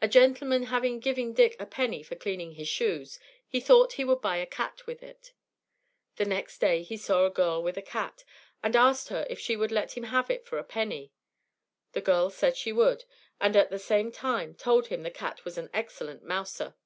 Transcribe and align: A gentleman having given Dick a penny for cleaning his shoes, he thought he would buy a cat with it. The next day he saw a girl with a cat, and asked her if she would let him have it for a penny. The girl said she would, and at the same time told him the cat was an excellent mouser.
A 0.00 0.06
gentleman 0.06 0.66
having 0.66 1.00
given 1.00 1.32
Dick 1.34 1.56
a 1.58 1.66
penny 1.66 2.04
for 2.04 2.14
cleaning 2.14 2.52
his 2.52 2.68
shoes, 2.68 3.18
he 3.48 3.58
thought 3.58 3.94
he 3.94 4.04
would 4.04 4.20
buy 4.20 4.36
a 4.36 4.46
cat 4.46 4.86
with 4.86 5.02
it. 5.02 5.32
The 6.14 6.24
next 6.24 6.60
day 6.60 6.84
he 6.84 6.96
saw 6.96 7.26
a 7.26 7.30
girl 7.32 7.60
with 7.64 7.76
a 7.76 7.82
cat, 7.82 8.22
and 8.62 8.76
asked 8.76 9.08
her 9.08 9.26
if 9.28 9.40
she 9.40 9.56
would 9.56 9.72
let 9.72 9.96
him 9.96 10.04
have 10.04 10.30
it 10.30 10.46
for 10.46 10.58
a 10.58 10.62
penny. 10.62 11.10
The 11.94 12.00
girl 12.00 12.30
said 12.30 12.56
she 12.56 12.70
would, 12.72 13.06
and 13.40 13.56
at 13.56 13.70
the 13.70 13.80
same 13.80 14.12
time 14.12 14.54
told 14.54 14.86
him 14.86 15.02
the 15.02 15.10
cat 15.10 15.44
was 15.44 15.58
an 15.58 15.68
excellent 15.74 16.22
mouser. 16.22 16.76